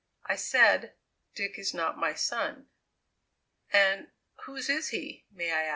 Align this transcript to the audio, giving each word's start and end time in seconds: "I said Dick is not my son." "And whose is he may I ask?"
"I 0.25 0.35
said 0.35 0.95
Dick 1.35 1.59
is 1.59 1.75
not 1.75 1.95
my 1.95 2.15
son." 2.15 2.69
"And 3.71 4.09
whose 4.45 4.67
is 4.67 4.87
he 4.89 5.27
may 5.29 5.51
I 5.51 5.61
ask?" 5.61 5.69